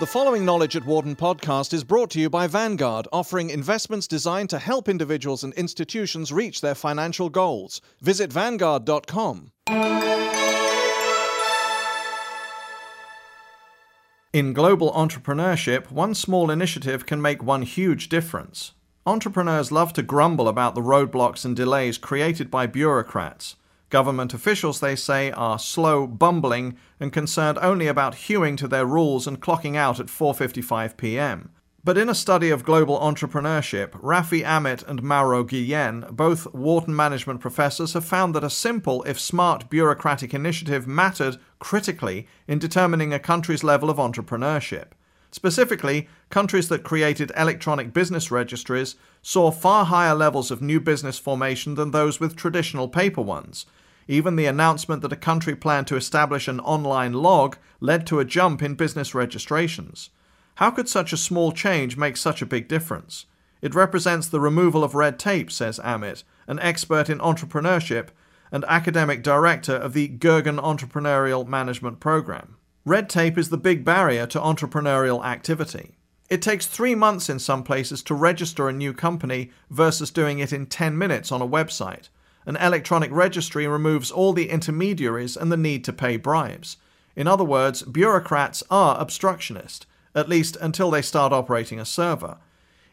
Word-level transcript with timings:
The 0.00 0.06
following 0.06 0.44
Knowledge 0.44 0.76
at 0.76 0.84
Wharton 0.84 1.16
podcast 1.16 1.72
is 1.72 1.84
brought 1.84 2.10
to 2.10 2.20
you 2.20 2.28
by 2.30 2.46
Vanguard, 2.46 3.06
offering 3.12 3.50
investments 3.50 4.06
designed 4.06 4.50
to 4.50 4.58
help 4.58 4.88
individuals 4.88 5.44
and 5.44 5.52
institutions 5.54 6.32
reach 6.32 6.60
their 6.60 6.74
financial 6.74 7.30
goals. 7.30 7.80
Visit 8.00 8.32
Vanguard.com. 8.32 9.52
In 14.32 14.52
global 14.52 14.92
entrepreneurship, 14.92 15.90
one 15.90 16.14
small 16.14 16.50
initiative 16.50 17.06
can 17.06 17.22
make 17.22 17.42
one 17.42 17.62
huge 17.62 18.08
difference. 18.08 18.72
Entrepreneurs 19.06 19.72
love 19.72 19.92
to 19.94 20.02
grumble 20.02 20.48
about 20.48 20.74
the 20.74 20.82
roadblocks 20.82 21.44
and 21.44 21.56
delays 21.56 21.96
created 21.96 22.50
by 22.50 22.66
bureaucrats. 22.66 23.56
Government 23.90 24.34
officials, 24.34 24.80
they 24.80 24.94
say, 24.94 25.30
are 25.30 25.58
slow, 25.58 26.06
bumbling, 26.06 26.76
and 27.00 27.12
concerned 27.12 27.58
only 27.62 27.86
about 27.86 28.14
hewing 28.14 28.56
to 28.56 28.68
their 28.68 28.84
rules 28.84 29.26
and 29.26 29.40
clocking 29.40 29.76
out 29.76 29.98
at 29.98 30.06
4:55 30.06 30.96
p.m. 30.96 31.50
But 31.84 31.96
in 31.96 32.10
a 32.10 32.14
study 32.14 32.50
of 32.50 32.64
global 32.64 32.98
entrepreneurship, 32.98 33.92
Rafi 33.92 34.44
Amit 34.44 34.86
and 34.86 35.02
Mauro 35.02 35.42
Guillen, 35.42 36.04
both 36.10 36.52
Wharton 36.52 36.94
management 36.94 37.40
professors, 37.40 37.94
have 37.94 38.04
found 38.04 38.34
that 38.34 38.44
a 38.44 38.50
simple, 38.50 39.02
if 39.04 39.18
smart, 39.18 39.70
bureaucratic 39.70 40.34
initiative 40.34 40.86
mattered 40.86 41.38
critically 41.58 42.26
in 42.46 42.58
determining 42.58 43.14
a 43.14 43.18
country's 43.18 43.64
level 43.64 43.88
of 43.88 43.96
entrepreneurship. 43.96 44.88
Specifically, 45.30 46.08
countries 46.30 46.68
that 46.68 46.84
created 46.84 47.32
electronic 47.36 47.92
business 47.92 48.30
registries 48.30 48.96
saw 49.22 49.50
far 49.50 49.84
higher 49.84 50.14
levels 50.14 50.50
of 50.50 50.62
new 50.62 50.80
business 50.80 51.18
formation 51.18 51.74
than 51.74 51.90
those 51.90 52.18
with 52.18 52.36
traditional 52.36 52.88
paper 52.88 53.20
ones. 53.20 53.66
Even 54.06 54.36
the 54.36 54.46
announcement 54.46 55.02
that 55.02 55.12
a 55.12 55.16
country 55.16 55.54
planned 55.54 55.86
to 55.88 55.96
establish 55.96 56.48
an 56.48 56.60
online 56.60 57.12
log 57.12 57.58
led 57.80 58.06
to 58.06 58.20
a 58.20 58.24
jump 58.24 58.62
in 58.62 58.74
business 58.74 59.14
registrations. 59.14 60.08
How 60.54 60.70
could 60.70 60.88
such 60.88 61.12
a 61.12 61.18
small 61.18 61.52
change 61.52 61.96
make 61.96 62.16
such 62.16 62.40
a 62.40 62.46
big 62.46 62.66
difference? 62.66 63.26
It 63.60 63.74
represents 63.74 64.28
the 64.28 64.40
removal 64.40 64.82
of 64.82 64.94
red 64.94 65.18
tape, 65.18 65.52
says 65.52 65.78
Amit, 65.80 66.24
an 66.46 66.58
expert 66.60 67.10
in 67.10 67.18
entrepreneurship 67.18 68.08
and 68.50 68.64
academic 68.66 69.22
director 69.22 69.74
of 69.74 69.92
the 69.92 70.08
Goergen 70.08 70.58
Entrepreneurial 70.58 71.46
Management 71.46 72.00
Program. 72.00 72.57
Red 72.88 73.10
tape 73.10 73.36
is 73.36 73.50
the 73.50 73.58
big 73.58 73.84
barrier 73.84 74.26
to 74.28 74.40
entrepreneurial 74.40 75.22
activity. 75.22 75.98
It 76.30 76.40
takes 76.40 76.64
three 76.64 76.94
months 76.94 77.28
in 77.28 77.38
some 77.38 77.62
places 77.62 78.02
to 78.04 78.14
register 78.14 78.66
a 78.66 78.72
new 78.72 78.94
company 78.94 79.50
versus 79.68 80.10
doing 80.10 80.38
it 80.38 80.54
in 80.54 80.64
10 80.64 80.96
minutes 80.96 81.30
on 81.30 81.42
a 81.42 81.46
website. 81.46 82.08
An 82.46 82.56
electronic 82.56 83.10
registry 83.12 83.68
removes 83.68 84.10
all 84.10 84.32
the 84.32 84.48
intermediaries 84.48 85.36
and 85.36 85.52
the 85.52 85.56
need 85.58 85.84
to 85.84 85.92
pay 85.92 86.16
bribes. 86.16 86.78
In 87.14 87.26
other 87.26 87.44
words, 87.44 87.82
bureaucrats 87.82 88.62
are 88.70 88.98
obstructionist, 88.98 89.84
at 90.14 90.30
least 90.30 90.56
until 90.58 90.90
they 90.90 91.02
start 91.02 91.30
operating 91.30 91.78
a 91.78 91.84
server. 91.84 92.38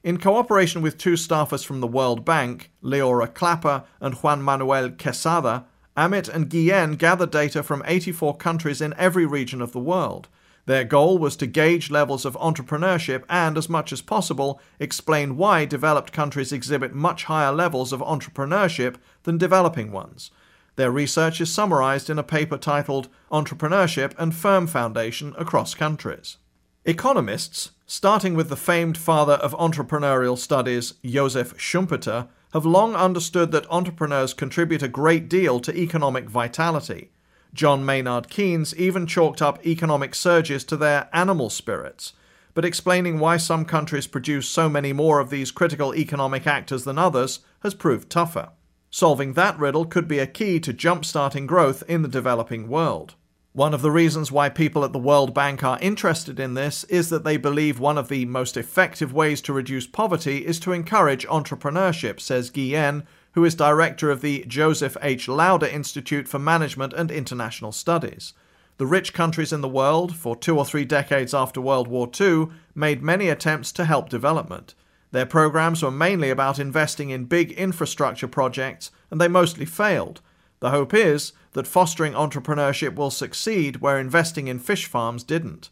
In 0.03 0.17
cooperation 0.17 0.81
with 0.81 0.97
two 0.97 1.13
staffers 1.13 1.65
from 1.65 1.79
the 1.79 1.87
World 1.87 2.25
Bank, 2.25 2.69
Leora 2.83 3.33
Klapper 3.33 3.85
and 4.01 4.15
Juan 4.15 4.41
Manuel 4.41 4.89
Quesada, 4.89 5.67
Amit 5.97 6.27
and 6.27 6.49
Guillen 6.49 6.97
gathered 6.97 7.31
data 7.31 7.63
from 7.63 7.83
84 7.85 8.35
countries 8.37 8.81
in 8.81 8.93
every 8.97 9.25
region 9.25 9.61
of 9.61 9.71
the 9.71 9.79
world. 9.79 10.27
Their 10.65 10.83
goal 10.83 11.17
was 11.17 11.35
to 11.37 11.47
gauge 11.47 11.91
levels 11.91 12.25
of 12.25 12.35
entrepreneurship 12.35 13.23
and, 13.29 13.57
as 13.57 13.69
much 13.69 13.93
as 13.93 14.01
possible, 14.01 14.59
explain 14.79 15.37
why 15.37 15.65
developed 15.65 16.11
countries 16.11 16.51
exhibit 16.51 16.93
much 16.93 17.25
higher 17.25 17.51
levels 17.51 17.93
of 17.93 18.01
entrepreneurship 18.01 18.95
than 19.23 19.37
developing 19.37 19.91
ones. 19.91 20.31
Their 20.75 20.91
research 20.91 21.39
is 21.39 21.53
summarized 21.53 22.09
in 22.09 22.19
a 22.19 22.23
paper 22.23 22.57
titled 22.57 23.07
Entrepreneurship 23.31 24.13
and 24.17 24.35
Firm 24.35 24.67
Formation 24.67 25.33
Across 25.37 25.75
Countries. 25.75 26.37
Economists, 26.83 27.71
starting 27.85 28.35
with 28.35 28.49
the 28.49 28.55
famed 28.55 28.97
father 28.97 29.33
of 29.33 29.53
entrepreneurial 29.53 30.37
studies, 30.37 30.95
Joseph 31.05 31.55
Schumpeter, 31.57 32.27
have 32.53 32.65
long 32.65 32.95
understood 32.95 33.51
that 33.51 33.69
entrepreneurs 33.69 34.33
contribute 34.33 34.81
a 34.81 34.87
great 34.87 35.29
deal 35.29 35.59
to 35.59 35.77
economic 35.77 36.29
vitality. 36.29 37.11
John 37.53 37.85
Maynard 37.85 38.29
Keynes 38.29 38.75
even 38.75 39.05
chalked 39.05 39.41
up 39.41 39.65
economic 39.65 40.15
surges 40.15 40.63
to 40.65 40.77
their 40.77 41.09
animal 41.13 41.49
spirits. 41.49 42.13
But 42.53 42.65
explaining 42.65 43.19
why 43.19 43.37
some 43.37 43.65
countries 43.65 44.07
produce 44.07 44.47
so 44.47 44.69
many 44.69 44.93
more 44.93 45.19
of 45.19 45.29
these 45.29 45.51
critical 45.51 45.93
economic 45.93 46.47
actors 46.47 46.85
than 46.85 46.97
others 46.97 47.39
has 47.59 47.73
proved 47.73 48.09
tougher. 48.09 48.49
Solving 48.89 49.33
that 49.33 49.59
riddle 49.59 49.85
could 49.85 50.07
be 50.07 50.19
a 50.19 50.27
key 50.27 50.59
to 50.61 50.71
jump-starting 50.71 51.45
growth 51.45 51.83
in 51.87 52.01
the 52.01 52.07
developing 52.07 52.69
world. 52.69 53.15
One 53.55 53.73
of 53.73 53.81
the 53.81 53.89
reasons 53.89 54.33
why 54.33 54.49
people 54.49 54.83
at 54.83 54.91
the 54.91 54.99
World 54.99 55.33
Bank 55.33 55.63
are 55.63 55.79
interested 55.79 56.41
in 56.41 56.55
this 56.55 56.83
is 56.89 57.07
that 57.07 57.23
they 57.23 57.37
believe 57.37 57.79
one 57.79 57.97
of 57.97 58.09
the 58.09 58.25
most 58.25 58.57
effective 58.57 59.13
ways 59.13 59.39
to 59.43 59.53
reduce 59.53 59.87
poverty 59.87 60.45
is 60.45 60.59
to 60.59 60.73
encourage 60.73 61.25
entrepreneurship, 61.27 62.19
says 62.19 62.49
Guillen, 62.49 63.03
who 63.31 63.45
is 63.45 63.55
director 63.55 64.11
of 64.11 64.19
the 64.19 64.43
Joseph 64.45 64.97
H. 65.01 65.29
Lauder 65.29 65.67
Institute 65.67 66.27
for 66.27 66.37
Management 66.37 66.91
and 66.91 67.09
International 67.09 67.71
Studies. 67.71 68.33
The 68.75 68.85
rich 68.85 69.13
countries 69.13 69.53
in 69.53 69.61
the 69.61 69.69
world, 69.69 70.17
for 70.17 70.35
two 70.35 70.57
or 70.57 70.65
three 70.65 70.83
decades 70.83 71.33
after 71.33 71.61
World 71.61 71.87
War 71.87 72.11
II, 72.19 72.47
made 72.75 73.01
many 73.01 73.29
attempts 73.29 73.71
to 73.71 73.85
help 73.85 74.09
development. 74.09 74.75
Their 75.11 75.25
programs 75.25 75.81
were 75.81 75.91
mainly 75.91 76.29
about 76.29 76.59
investing 76.59 77.09
in 77.09 77.23
big 77.23 77.53
infrastructure 77.53 78.27
projects, 78.27 78.91
and 79.09 79.21
they 79.21 79.29
mostly 79.29 79.65
failed. 79.65 80.19
The 80.59 80.71
hope 80.71 80.93
is 80.93 81.33
that 81.53 81.67
fostering 81.67 82.13
entrepreneurship 82.13 82.95
will 82.95 83.11
succeed 83.11 83.77
where 83.77 83.99
investing 83.99 84.47
in 84.47 84.59
fish 84.59 84.85
farms 84.85 85.23
didn't. 85.23 85.69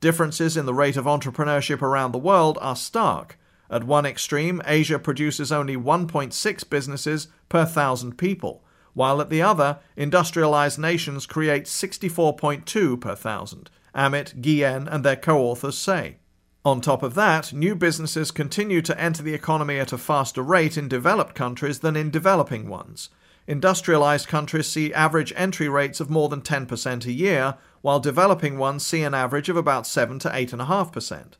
Differences 0.00 0.56
in 0.56 0.66
the 0.66 0.74
rate 0.74 0.96
of 0.96 1.04
entrepreneurship 1.04 1.80
around 1.82 2.12
the 2.12 2.18
world 2.18 2.58
are 2.60 2.76
stark. 2.76 3.38
At 3.70 3.84
one 3.84 4.06
extreme, 4.06 4.60
Asia 4.66 4.98
produces 4.98 5.50
only 5.50 5.76
1.6 5.76 6.70
businesses 6.70 7.28
per 7.48 7.64
thousand 7.64 8.18
people, 8.18 8.62
while 8.92 9.20
at 9.20 9.30
the 9.30 9.42
other, 9.42 9.78
industrialized 9.96 10.78
nations 10.78 11.26
create 11.26 11.64
64.2 11.64 13.00
per 13.00 13.14
thousand, 13.14 13.70
Amit, 13.94 14.40
Guillen, 14.40 14.88
and 14.88 15.04
their 15.04 15.16
co 15.16 15.38
authors 15.40 15.76
say. 15.76 16.18
On 16.64 16.80
top 16.80 17.02
of 17.02 17.14
that, 17.14 17.52
new 17.52 17.74
businesses 17.74 18.30
continue 18.30 18.80
to 18.82 18.98
enter 18.98 19.22
the 19.22 19.34
economy 19.34 19.78
at 19.78 19.92
a 19.92 19.98
faster 19.98 20.42
rate 20.42 20.78
in 20.78 20.88
developed 20.88 21.34
countries 21.34 21.80
than 21.80 21.96
in 21.96 22.10
developing 22.10 22.68
ones. 22.68 23.10
Industrialized 23.46 24.26
countries 24.26 24.68
see 24.68 24.94
average 24.94 25.32
entry 25.36 25.68
rates 25.68 26.00
of 26.00 26.08
more 26.08 26.28
than 26.28 26.40
10% 26.40 27.04
a 27.04 27.12
year, 27.12 27.56
while 27.82 28.00
developing 28.00 28.56
ones 28.56 28.86
see 28.86 29.02
an 29.02 29.12
average 29.12 29.50
of 29.50 29.56
about 29.56 29.86
7 29.86 30.18
to 30.20 30.30
8.5%. 30.30 31.32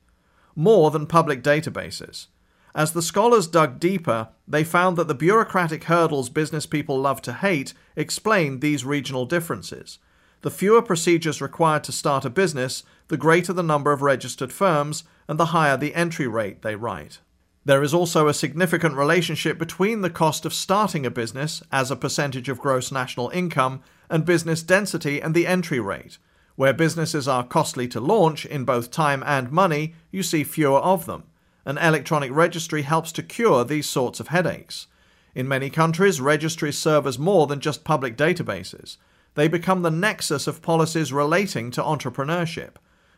More 0.54 0.90
than 0.90 1.06
public 1.06 1.42
databases. 1.42 2.26
As 2.74 2.92
the 2.92 3.02
scholars 3.02 3.46
dug 3.46 3.80
deeper, 3.80 4.28
they 4.46 4.64
found 4.64 4.96
that 4.98 5.08
the 5.08 5.14
bureaucratic 5.14 5.84
hurdles 5.84 6.28
business 6.28 6.66
people 6.66 6.98
love 6.98 7.22
to 7.22 7.32
hate 7.32 7.72
explained 7.96 8.60
these 8.60 8.84
regional 8.84 9.24
differences. 9.24 9.98
The 10.42 10.50
fewer 10.50 10.82
procedures 10.82 11.40
required 11.40 11.84
to 11.84 11.92
start 11.92 12.26
a 12.26 12.30
business, 12.30 12.82
the 13.08 13.16
greater 13.16 13.52
the 13.54 13.62
number 13.62 13.92
of 13.92 14.02
registered 14.02 14.52
firms, 14.52 15.04
and 15.26 15.40
the 15.40 15.46
higher 15.46 15.78
the 15.78 15.94
entry 15.94 16.26
rate, 16.26 16.60
they 16.60 16.76
write. 16.76 17.20
There 17.66 17.82
is 17.82 17.94
also 17.94 18.28
a 18.28 18.34
significant 18.34 18.94
relationship 18.94 19.58
between 19.58 20.02
the 20.02 20.10
cost 20.10 20.44
of 20.44 20.52
starting 20.52 21.06
a 21.06 21.10
business 21.10 21.62
as 21.72 21.90
a 21.90 21.96
percentage 21.96 22.50
of 22.50 22.58
gross 22.58 22.92
national 22.92 23.30
income 23.30 23.80
and 24.10 24.26
business 24.26 24.62
density 24.62 25.20
and 25.20 25.34
the 25.34 25.46
entry 25.46 25.80
rate. 25.80 26.18
Where 26.56 26.74
businesses 26.74 27.26
are 27.26 27.42
costly 27.42 27.88
to 27.88 28.00
launch 28.00 28.44
in 28.44 28.64
both 28.64 28.90
time 28.90 29.22
and 29.26 29.50
money, 29.50 29.94
you 30.10 30.22
see 30.22 30.44
fewer 30.44 30.78
of 30.78 31.06
them. 31.06 31.24
An 31.64 31.78
electronic 31.78 32.30
registry 32.32 32.82
helps 32.82 33.10
to 33.12 33.22
cure 33.22 33.64
these 33.64 33.88
sorts 33.88 34.20
of 34.20 34.28
headaches. 34.28 34.86
In 35.34 35.48
many 35.48 35.70
countries, 35.70 36.20
registries 36.20 36.78
serve 36.78 37.06
as 37.06 37.18
more 37.18 37.46
than 37.46 37.60
just 37.60 37.82
public 37.82 38.16
databases. 38.16 38.98
They 39.34 39.48
become 39.48 39.82
the 39.82 39.90
nexus 39.90 40.46
of 40.46 40.62
policies 40.62 41.12
relating 41.12 41.70
to 41.72 41.82
entrepreneurship. 41.82 42.74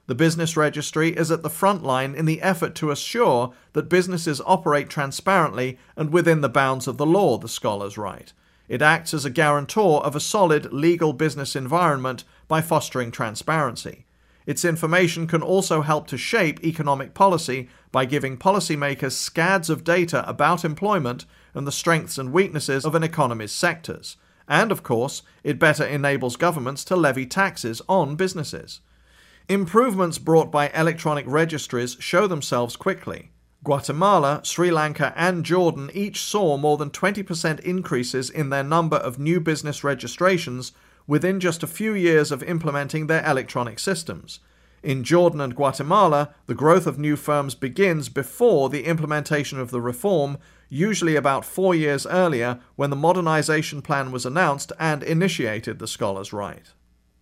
The 0.07 0.15
business 0.15 0.57
registry 0.57 1.11
is 1.17 1.33
at 1.33 1.43
the 1.43 1.51
front 1.51 1.83
line 1.83 2.15
in 2.15 2.27
the 2.27 2.41
effort 2.41 2.77
to 2.77 2.93
assure 2.93 3.53
that 3.73 3.89
businesses 3.89 4.41
operate 4.47 4.89
transparently 4.89 5.79
and 5.97 6.13
within 6.13 6.43
the 6.43 6.49
bounds 6.49 6.87
of 6.87 6.97
the 6.97 7.07
law, 7.07 7.39
the 7.39 7.49
scholars 7.49 7.99
write. 7.99 8.33
It 8.69 8.83
acts 8.83 9.13
as 9.13 9.25
a 9.25 9.31
guarantor 9.31 10.05
of 10.05 10.15
a 10.15 10.21
solid 10.21 10.73
legal 10.73 11.13
business 11.13 11.57
environment 11.57 12.25
by 12.47 12.61
fostering 12.61 13.11
transparency. 13.11 14.05
Its 14.47 14.65
information 14.65 15.27
can 15.27 15.43
also 15.43 15.83
help 15.83 16.07
to 16.07 16.17
shape 16.17 16.63
economic 16.63 17.13
policy 17.13 17.69
by 17.91 18.05
giving 18.05 18.39
policymakers 18.39 19.13
scads 19.13 19.69
of 19.69 19.83
data 19.83 20.29
about 20.29 20.65
employment 20.65 21.27
and 21.53 21.67
the 21.67 21.73
strengths 21.73 22.17
and 22.17 22.33
weaknesses 22.33 22.85
of 22.85 22.95
an 22.95 23.03
economy's 23.03 23.51
sectors. 23.51 24.17
And, 24.47 24.71
of 24.71 24.85
course, 24.85 25.23
it 25.43 25.59
better 25.59 25.85
enables 25.85 26.37
governments 26.37 26.85
to 26.85 26.95
levy 26.95 27.27
taxes 27.27 27.83
on 27.89 28.15
businesses. 28.15 28.81
Improvements 29.49 30.19
brought 30.19 30.51
by 30.51 30.71
electronic 30.71 31.25
registries 31.29 31.97
show 32.01 32.27
themselves 32.27 32.75
quickly. 32.75 33.31
Guatemala, 33.63 34.41
Sri 34.43 34.73
Lanka, 34.73 35.13
and 35.15 35.45
Jordan 35.45 35.89
each 35.95 36.21
saw 36.21 36.57
more 36.57 36.77
than 36.77 36.91
20% 36.91 37.61
increases 37.61 38.29
in 38.29 38.51
their 38.51 38.65
number 38.65 38.97
of 38.97 39.21
new 39.21 39.39
business 39.39 39.85
registrations 39.85 40.73
within 41.07 41.39
just 41.39 41.63
a 41.63 41.69
few 41.69 41.95
years 41.95 42.33
of 42.33 42.43
implementing 42.43 43.07
their 43.07 43.25
electronic 43.25 43.79
systems. 43.79 44.41
In 44.83 45.05
Jordan 45.05 45.41
and 45.41 45.55
Guatemala, 45.55 46.35
the 46.47 46.55
growth 46.55 46.89
of 46.89 46.99
new 46.99 47.15
firms 47.15 47.55
begins 47.55 48.09
before 48.09 48.69
the 48.69 48.85
implementation 48.85 49.61
of 49.61 49.71
the 49.71 49.81
reform, 49.81 50.39
usually 50.69 51.15
about 51.15 51.45
four 51.45 51.73
years 51.73 52.05
earlier 52.05 52.59
when 52.75 52.91
the 52.91 52.97
modernization 52.97 53.81
plan 53.81 54.11
was 54.11 54.27
announced 54.27 54.73
and 54.81 55.05
initiated, 55.05 55.79
the 55.79 55.87
scholars 55.87 56.33
write. 56.33 56.73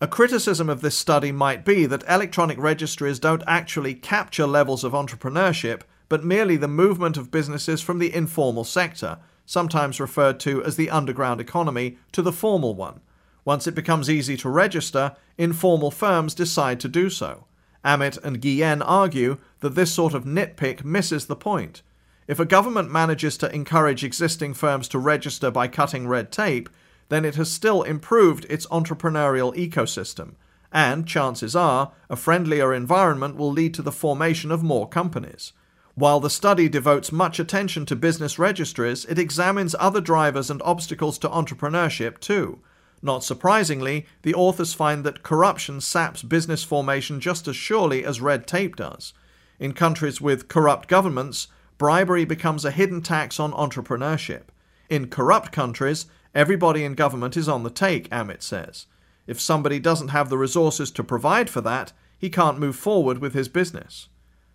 A 0.01 0.09
criticism 0.09 0.69
of 0.69 0.81
this 0.81 0.97
study 0.99 1.31
might 1.31 1.65
be 1.65 1.87
that 1.87 2.03
electronic 2.09 2.59
registries 2.59 3.21
don't 3.21 3.45
actually 3.47 3.95
capture 3.95 4.47
levels 4.47 4.83
of 4.83 4.93
entrepreneurship, 4.93 5.83
but 6.09 6.25
merely 6.25 6.57
the 6.57 6.69
movement 6.69 7.17
of 7.17 7.31
businesses 7.31 7.81
from 7.81 8.01
the 8.01 8.13
informal 8.13 8.65
sector, 8.65 9.19
sometimes 9.47 10.01
referred 10.01 10.41
to 10.41 10.63
as 10.65 10.77
the 10.77 10.91
underground 10.91 11.41
economy, 11.41 11.97
to 12.13 12.23
the 12.23 12.33
formal 12.33 12.75
one. 12.75 13.01
Once 13.45 13.67
it 13.67 13.75
becomes 13.75 14.11
easy 14.11 14.37
to 14.37 14.49
register, 14.49 15.15
informal 15.39 15.91
firms 15.91 16.35
decide 16.35 16.81
to 16.81 16.89
do 16.89 17.09
so. 17.09 17.45
Amit 17.85 18.19
and 18.25 18.41
Guillen 18.41 18.83
argue 18.83 19.39
that 19.61 19.75
this 19.75 19.93
sort 19.93 20.13
of 20.13 20.25
nitpick 20.25 20.85
misses 20.85 21.27
the 21.27 21.37
point. 21.37 21.83
If 22.27 22.41
a 22.41 22.47
government 22.47 22.91
manages 22.91 23.37
to 23.39 23.55
encourage 23.55 24.03
existing 24.03 24.55
firms 24.55 24.89
to 24.89 24.99
register 24.99 25.51
by 25.51 25.69
cutting 25.69 26.09
red 26.09 26.33
tape, 26.33 26.69
then 27.09 27.25
it 27.25 27.35
has 27.37 27.51
still 27.51 27.83
improved 27.83 28.47
its 28.49 28.67
entrepreneurial 28.67 29.55
ecosystem, 29.57 30.35
and 30.73 31.07
chances 31.07 31.55
are 31.55 31.93
a 32.11 32.17
friendlier 32.17 32.75
environment 32.75 33.37
will 33.37 33.53
lead 33.53 33.73
to 33.75 33.83
the 33.83 33.93
formation 33.93 34.51
of 34.51 34.63
more 34.63 34.89
companies. 34.89 35.53
While 35.95 36.19
the 36.19 36.31
study 36.31 36.69
devotes 36.69 37.13
much 37.13 37.39
attention 37.39 37.87
to 37.87 37.95
business 37.95 38.37
registries, 38.37 39.05
it 39.05 39.19
examines 39.19 39.77
other 39.79 40.01
drivers 40.01 40.51
and 40.51 40.61
obstacles 40.63 41.19
to 41.19 41.29
entrepreneurship 41.29 42.19
too. 42.19 42.59
Not 43.01 43.23
surprisingly, 43.23 44.07
the 44.23 44.35
authors 44.35 44.75
find 44.75 45.05
that 45.05 45.23
corruption 45.23 45.81
saps 45.81 46.23
business 46.23 46.65
formation 46.65 47.21
just 47.21 47.47
as 47.47 47.55
surely 47.55 48.05
as 48.05 48.21
red 48.21 48.47
tape 48.49 48.75
does. 48.75 49.13
In 49.61 49.73
countries 49.73 50.21
with 50.21 50.49
corrupt 50.49 50.89
governments, 50.89 51.47
bribery 51.79 52.25
becomes 52.25 52.65
a 52.65 52.73
hidden 52.73 53.01
tax 53.01 53.39
on 53.39 53.53
entrepreneurship. 53.53 54.45
In 54.89 55.09
corrupt 55.09 55.53
countries, 55.53 56.07
everybody 56.35 56.85
in 56.85 56.95
government 56.95 57.37
is 57.37 57.49
on 57.49 57.63
the 57.63 57.71
take, 57.71 58.09
Amit 58.11 58.43
says. 58.43 58.87
If 59.27 59.41
somebody 59.41 59.79
doesn't 59.79 60.09
have 60.09 60.29
the 60.29 60.39
resources 60.39 60.91
to 60.93 61.05
provide 61.05 61.49
for 61.49 61.61
that, 61.63 61.93
he 62.19 62.31
can't 62.31 62.59
move 62.59 62.77
forward 62.77 63.19
with 63.19 63.35
his 63.35 63.49
business. 63.49 64.09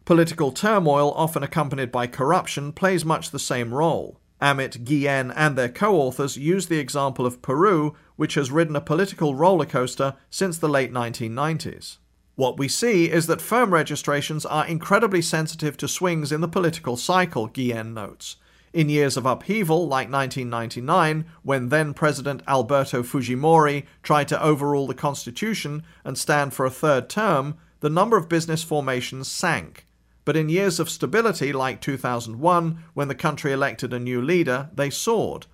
Political 0.06 0.52
turmoil, 0.54 1.12
often 1.12 1.44
accompanied 1.44 1.92
by 1.92 2.08
corruption, 2.08 2.72
plays 2.72 3.06
much 3.06 3.32
the 3.32 3.40
same 3.40 3.74
role. 3.74 4.20
Amit, 4.42 4.86
Guillen, 4.86 5.32
and 5.32 5.56
their 5.56 5.70
co 5.70 5.96
authors 5.96 6.38
use 6.38 6.68
the 6.68 6.80
example 6.80 7.26
of 7.26 7.42
Peru, 7.42 7.96
which 8.16 8.36
has 8.36 8.52
ridden 8.52 8.76
a 8.76 8.82
political 8.82 9.36
roller 9.36 9.66
coaster 9.66 10.16
since 10.30 10.58
the 10.58 10.70
late 10.70 10.94
1990s. 10.94 11.98
What 12.36 12.58
we 12.58 12.70
see 12.70 13.12
is 13.12 13.28
that 13.28 13.42
firm 13.42 13.74
registrations 13.74 14.46
are 14.46 14.66
incredibly 14.66 15.22
sensitive 15.22 15.76
to 15.78 15.90
swings 15.90 16.32
in 16.32 16.40
the 16.40 16.48
political 16.48 16.96
cycle, 16.96 17.48
Guillen 17.48 17.94
notes. 17.94 18.38
In 18.72 18.88
years 18.88 19.18
of 19.18 19.26
upheaval, 19.26 19.88
like 19.88 20.12
1999, 20.12 21.26
when 21.42 21.70
then 21.70 21.94
President 21.94 22.44
Alberto 22.48 23.02
Fujimori 23.02 23.86
tried 24.04 24.28
to 24.28 24.44
overrule 24.44 24.86
the 24.86 24.94
constitution 24.94 25.84
and 26.04 26.18
stand 26.18 26.54
for 26.54 26.66
a 26.66 26.72
third 26.72 27.10
term, 27.10 27.58
the 27.80 27.90
number 27.90 28.16
of 28.16 28.30
business 28.30 28.64
formations 28.64 29.28
sank. 29.28 29.88
But 30.24 30.38
in 30.38 30.50
years 30.50 30.80
of 30.80 30.90
stability, 30.90 31.52
like 31.52 31.82
2001, 31.82 32.84
when 32.94 33.08
the 33.08 33.16
country 33.16 33.52
elected 33.52 33.92
a 33.92 34.00
new 34.00 34.22
leader, 34.22 34.70
they 34.76 34.92
soared. 34.92 35.48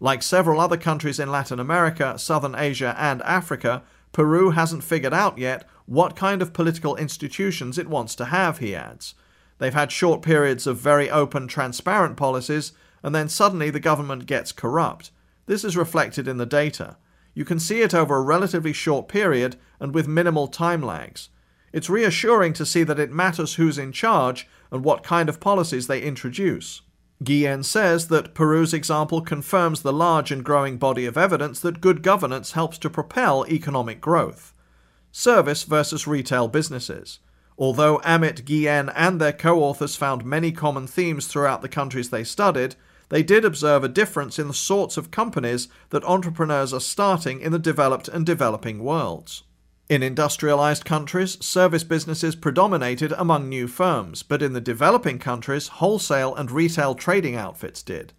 Like 0.00 0.22
several 0.22 0.60
other 0.60 0.76
countries 0.76 1.18
in 1.18 1.30
Latin 1.30 1.58
America, 1.58 2.18
Southern 2.18 2.54
Asia, 2.54 2.94
and 2.98 3.22
Africa, 3.22 3.82
Peru 4.12 4.50
hasn't 4.50 4.84
figured 4.84 5.14
out 5.14 5.38
yet 5.38 5.66
what 5.86 6.16
kind 6.16 6.42
of 6.42 6.52
political 6.52 6.96
institutions 6.96 7.78
it 7.78 7.88
wants 7.88 8.14
to 8.16 8.26
have, 8.26 8.58
he 8.58 8.74
adds. 8.74 9.14
They've 9.58 9.74
had 9.74 9.92
short 9.92 10.22
periods 10.22 10.66
of 10.66 10.78
very 10.78 11.10
open, 11.10 11.48
transparent 11.48 12.16
policies, 12.16 12.72
and 13.02 13.14
then 13.14 13.28
suddenly 13.28 13.70
the 13.70 13.80
government 13.80 14.26
gets 14.26 14.52
corrupt. 14.52 15.10
This 15.46 15.64
is 15.64 15.76
reflected 15.76 16.28
in 16.28 16.36
the 16.36 16.46
data. 16.46 16.96
You 17.34 17.44
can 17.44 17.60
see 17.60 17.82
it 17.82 17.94
over 17.94 18.16
a 18.16 18.22
relatively 18.22 18.72
short 18.72 19.08
period 19.08 19.56
and 19.80 19.94
with 19.94 20.08
minimal 20.08 20.48
time 20.48 20.82
lags. 20.82 21.28
It's 21.72 21.90
reassuring 21.90 22.54
to 22.54 22.66
see 22.66 22.82
that 22.84 22.98
it 22.98 23.12
matters 23.12 23.54
who's 23.54 23.78
in 23.78 23.92
charge 23.92 24.48
and 24.70 24.84
what 24.84 25.02
kind 25.02 25.28
of 25.28 25.40
policies 25.40 25.86
they 25.86 26.02
introduce. 26.02 26.82
Guillen 27.22 27.64
says 27.64 28.08
that 28.08 28.34
Peru's 28.34 28.72
example 28.72 29.20
confirms 29.20 29.82
the 29.82 29.92
large 29.92 30.30
and 30.30 30.44
growing 30.44 30.78
body 30.78 31.04
of 31.04 31.18
evidence 31.18 31.60
that 31.60 31.80
good 31.80 32.02
governance 32.02 32.52
helps 32.52 32.78
to 32.78 32.90
propel 32.90 33.44
economic 33.48 34.00
growth. 34.00 34.54
Service 35.10 35.64
versus 35.64 36.06
retail 36.06 36.46
businesses. 36.48 37.18
Although 37.58 37.98
Amit, 38.04 38.44
Guillen, 38.44 38.88
and 38.94 39.20
their 39.20 39.32
co 39.32 39.60
authors 39.60 39.96
found 39.96 40.24
many 40.24 40.52
common 40.52 40.86
themes 40.86 41.26
throughout 41.26 41.60
the 41.60 41.68
countries 41.68 42.10
they 42.10 42.22
studied, 42.22 42.76
they 43.08 43.22
did 43.22 43.44
observe 43.44 43.82
a 43.82 43.88
difference 43.88 44.38
in 44.38 44.48
the 44.48 44.54
sorts 44.54 44.96
of 44.96 45.10
companies 45.10 45.66
that 45.90 46.04
entrepreneurs 46.04 46.72
are 46.72 46.80
starting 46.80 47.40
in 47.40 47.50
the 47.50 47.58
developed 47.58 48.06
and 48.06 48.24
developing 48.24 48.78
worlds. 48.78 49.42
In 49.88 50.02
industrialized 50.02 50.84
countries, 50.84 51.42
service 51.44 51.82
businesses 51.82 52.36
predominated 52.36 53.12
among 53.16 53.48
new 53.48 53.66
firms, 53.66 54.22
but 54.22 54.42
in 54.42 54.52
the 54.52 54.60
developing 54.60 55.18
countries, 55.18 55.68
wholesale 55.68 56.34
and 56.34 56.50
retail 56.50 56.94
trading 56.94 57.34
outfits 57.34 57.82
did. 57.82 58.12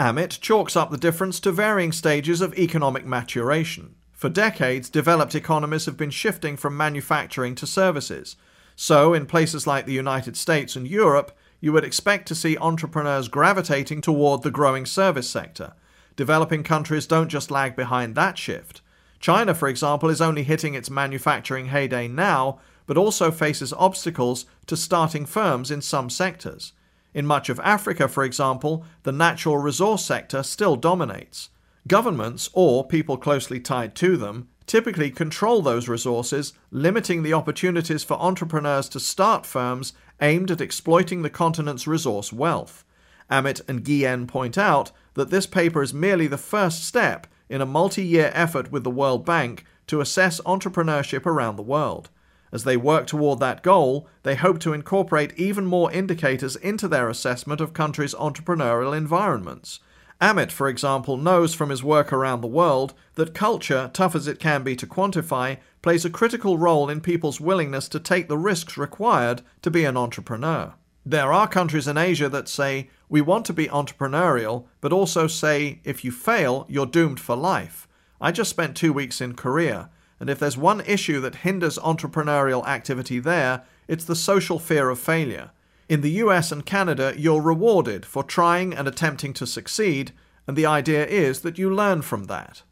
Amit 0.00 0.40
chalks 0.40 0.76
up 0.76 0.90
the 0.90 0.96
difference 0.96 1.38
to 1.40 1.52
varying 1.52 1.92
stages 1.92 2.40
of 2.40 2.58
economic 2.58 3.04
maturation. 3.04 3.96
For 4.12 4.30
decades, 4.30 4.88
developed 4.88 5.34
economies 5.34 5.84
have 5.84 5.98
been 5.98 6.10
shifting 6.10 6.56
from 6.56 6.74
manufacturing 6.74 7.54
to 7.56 7.66
services. 7.66 8.36
So, 8.82 9.12
in 9.12 9.26
places 9.26 9.66
like 9.66 9.84
the 9.84 9.92
United 9.92 10.38
States 10.38 10.74
and 10.74 10.88
Europe, 10.88 11.36
you 11.60 11.70
would 11.70 11.84
expect 11.84 12.26
to 12.28 12.34
see 12.34 12.56
entrepreneurs 12.56 13.28
gravitating 13.28 14.00
toward 14.00 14.42
the 14.42 14.50
growing 14.50 14.86
service 14.86 15.28
sector. 15.28 15.74
Developing 16.16 16.62
countries 16.62 17.06
don't 17.06 17.28
just 17.28 17.50
lag 17.50 17.76
behind 17.76 18.14
that 18.14 18.38
shift. 18.38 18.80
China, 19.18 19.54
for 19.54 19.68
example, 19.68 20.08
is 20.08 20.22
only 20.22 20.44
hitting 20.44 20.72
its 20.72 20.88
manufacturing 20.88 21.66
heyday 21.66 22.08
now, 22.08 22.58
but 22.86 22.96
also 22.96 23.30
faces 23.30 23.74
obstacles 23.74 24.46
to 24.64 24.78
starting 24.78 25.26
firms 25.26 25.70
in 25.70 25.82
some 25.82 26.08
sectors. 26.08 26.72
In 27.12 27.26
much 27.26 27.50
of 27.50 27.60
Africa, 27.60 28.08
for 28.08 28.24
example, 28.24 28.86
the 29.02 29.12
natural 29.12 29.58
resource 29.58 30.06
sector 30.06 30.42
still 30.42 30.76
dominates. 30.76 31.50
Governments, 31.86 32.48
or 32.54 32.86
people 32.86 33.18
closely 33.18 33.60
tied 33.60 33.94
to 33.96 34.16
them, 34.16 34.48
typically 34.70 35.10
control 35.10 35.62
those 35.62 35.88
resources, 35.88 36.52
limiting 36.70 37.24
the 37.24 37.34
opportunities 37.34 38.04
for 38.04 38.14
entrepreneurs 38.14 38.88
to 38.88 39.00
start 39.00 39.44
firms 39.44 39.92
aimed 40.20 40.48
at 40.48 40.60
exploiting 40.60 41.22
the 41.22 41.28
continent's 41.28 41.88
resource 41.88 42.32
wealth. 42.32 42.84
Amit 43.28 43.60
and 43.66 43.82
Guillen 43.82 44.28
point 44.28 44.56
out 44.56 44.92
that 45.14 45.30
this 45.30 45.44
paper 45.44 45.82
is 45.82 45.92
merely 45.92 46.28
the 46.28 46.38
first 46.38 46.84
step 46.84 47.26
in 47.48 47.60
a 47.60 47.66
multi 47.66 48.04
year 48.04 48.30
effort 48.32 48.70
with 48.70 48.84
the 48.84 48.92
World 48.92 49.24
Bank 49.24 49.64
to 49.88 50.00
assess 50.00 50.40
entrepreneurship 50.42 51.26
around 51.26 51.56
the 51.56 51.62
world. 51.62 52.08
As 52.52 52.62
they 52.62 52.76
work 52.76 53.08
toward 53.08 53.40
that 53.40 53.64
goal, 53.64 54.06
they 54.22 54.36
hope 54.36 54.60
to 54.60 54.72
incorporate 54.72 55.36
even 55.36 55.66
more 55.66 55.90
indicators 55.90 56.54
into 56.54 56.86
their 56.86 57.08
assessment 57.08 57.60
of 57.60 57.74
countries' 57.74 58.14
entrepreneurial 58.14 58.96
environments. 58.96 59.80
Amit, 60.20 60.52
for 60.52 60.68
example, 60.68 61.16
knows 61.16 61.54
from 61.54 61.70
his 61.70 61.82
work 61.82 62.12
around 62.12 62.42
the 62.42 62.46
world 62.46 62.92
that 63.14 63.32
culture, 63.34 63.90
tough 63.94 64.14
as 64.14 64.28
it 64.28 64.38
can 64.38 64.62
be 64.62 64.76
to 64.76 64.86
quantify, 64.86 65.56
plays 65.80 66.04
a 66.04 66.10
critical 66.10 66.58
role 66.58 66.90
in 66.90 67.00
people's 67.00 67.40
willingness 67.40 67.88
to 67.88 67.98
take 67.98 68.28
the 68.28 68.36
risks 68.36 68.76
required 68.76 69.40
to 69.62 69.70
be 69.70 69.84
an 69.84 69.96
entrepreneur. 69.96 70.74
There 71.06 71.32
are 71.32 71.48
countries 71.48 71.88
in 71.88 71.96
Asia 71.96 72.28
that 72.28 72.48
say, 72.48 72.90
we 73.08 73.22
want 73.22 73.46
to 73.46 73.54
be 73.54 73.68
entrepreneurial, 73.68 74.66
but 74.82 74.92
also 74.92 75.26
say, 75.26 75.80
if 75.84 76.04
you 76.04 76.12
fail, 76.12 76.66
you're 76.68 76.84
doomed 76.84 77.18
for 77.18 77.34
life. 77.34 77.88
I 78.20 78.30
just 78.30 78.50
spent 78.50 78.76
two 78.76 78.92
weeks 78.92 79.22
in 79.22 79.34
Korea, 79.34 79.88
and 80.20 80.28
if 80.28 80.38
there's 80.38 80.58
one 80.58 80.82
issue 80.82 81.20
that 81.22 81.36
hinders 81.36 81.78
entrepreneurial 81.78 82.66
activity 82.66 83.18
there, 83.18 83.62
it's 83.88 84.04
the 84.04 84.14
social 84.14 84.58
fear 84.58 84.90
of 84.90 84.98
failure. 84.98 85.50
In 85.90 86.00
the 86.02 86.10
US 86.22 86.52
and 86.52 86.64
Canada, 86.64 87.12
you're 87.16 87.42
rewarded 87.42 88.06
for 88.06 88.22
trying 88.22 88.72
and 88.72 88.86
attempting 88.86 89.32
to 89.32 89.44
succeed, 89.44 90.12
and 90.46 90.56
the 90.56 90.64
idea 90.64 91.04
is 91.04 91.40
that 91.40 91.58
you 91.58 91.68
learn 91.68 92.02
from 92.02 92.26
that. 92.26 92.62